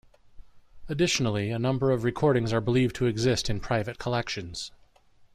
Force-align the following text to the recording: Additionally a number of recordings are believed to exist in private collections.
Additionally 0.89 1.51
a 1.51 1.59
number 1.59 1.91
of 1.91 2.03
recordings 2.03 2.51
are 2.51 2.59
believed 2.59 2.95
to 2.95 3.05
exist 3.05 3.51
in 3.51 3.59
private 3.59 3.99
collections. 3.99 4.71